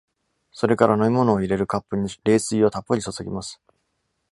[0.51, 3.61] それから飲み物を入れるカップに冷水をたっぷり注ぎます。